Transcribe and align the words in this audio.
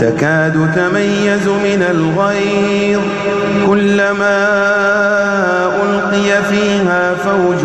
تكاد 0.00 0.72
تميز 0.74 1.46
من 1.48 1.82
الغيظ. 1.90 3.00
كلما 3.66 4.38
ألقي 5.82 6.30
فيها 6.50 7.14
فوج 7.14 7.62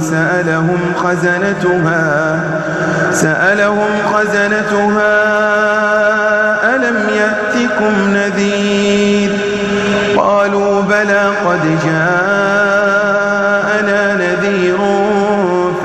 سألهم 0.00 0.80
خزنتها 0.96 2.40
سألهم 3.12 3.90
خزنتها 4.12 4.87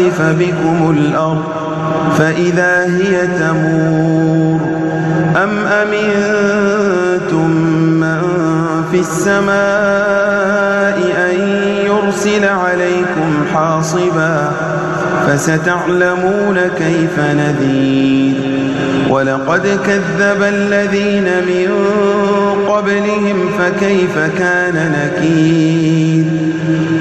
يخسف 0.00 0.22
بكم 0.22 0.90
الأرض 0.90 1.44
فإذا 2.18 2.84
هي 2.84 3.26
تمور. 3.26 4.60
أم 5.42 5.66
أمنتم 5.66 7.50
من 8.00 8.22
في 8.92 9.00
السماء 9.00 9.50
أن 11.16 11.36
يرسل 11.86 12.44
عليكم 12.44 13.44
حاصبا 13.54 14.52
فستعلمون 15.26 16.58
كيف 16.78 17.18
نذير. 17.18 18.49
ولقد 19.10 19.80
كذب 19.86 20.42
الذين 20.42 21.24
من 21.24 21.70
قبلهم 22.68 23.50
فكيف 23.58 24.18
كان 24.38 24.92
نكير 24.92 26.24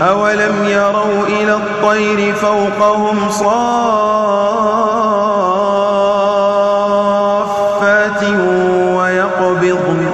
أولم 0.10 0.56
يروا 0.68 1.28
إلى 1.28 1.54
الطير 1.54 2.34
فوقهم 2.34 3.30
صافات 3.30 3.50
ويقبضن 8.96 10.08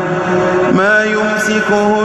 ما 0.73 1.03
يمسكهن 1.05 2.04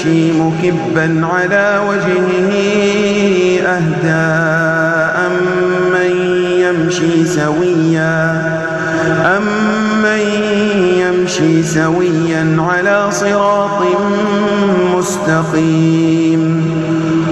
يمشي 0.00 0.32
مكبا 0.32 1.26
على 1.26 1.80
وجهه 1.88 2.50
أهدى 3.66 4.30
أمن 5.26 6.12
يمشي 6.60 7.24
سويا 7.24 8.42
أمن 9.36 10.20
يمشي 10.96 11.62
سويا 11.62 12.56
على 12.58 13.06
صراط 13.10 13.82
مستقيم. 14.96 16.70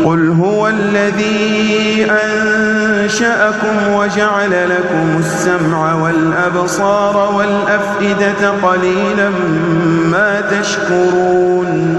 قل 0.05 0.29
هو 0.29 0.69
الذي 0.69 2.06
أنشأكم 2.11 3.93
وجعل 3.93 4.50
لكم 4.50 5.19
السمع 5.19 5.94
والأبصار 5.94 7.35
والأفئدة 7.35 8.50
قليلا 8.62 9.31
ما 10.11 10.41
تشكرون. 10.41 11.99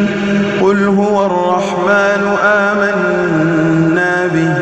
الرحمن 1.91 2.41
آمنا 2.43 4.27
به 4.27 4.53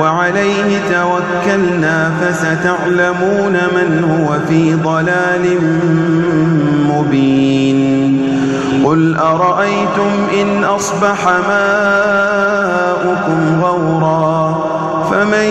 وعليه 0.00 0.80
توكلنا 0.90 2.10
فستعلمون 2.20 3.52
من 3.52 4.04
هو 4.10 4.38
في 4.48 4.74
ضلال 4.74 5.58
مبين. 6.88 7.80
قل 8.84 9.16
أرأيتم 9.16 10.10
إن 10.40 10.64
أصبح 10.64 11.28
ماؤكم 11.48 13.40
غورا 13.62 14.64
فمن 15.10 15.48